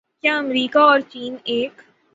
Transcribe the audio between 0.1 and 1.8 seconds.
کیا امریکہ اور چین ایک